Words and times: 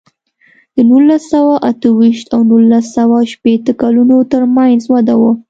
د 0.75 0.77
نولس 0.89 1.23
سوه 1.33 1.53
اته 1.69 1.87
ویشت 1.97 2.27
او 2.35 2.41
نولس 2.51 2.85
سوه 2.97 3.17
شپېته 3.31 3.71
کلونو 3.81 4.15
ترمنځ 4.31 4.81
وده 4.93 5.15
وه. 5.21 5.31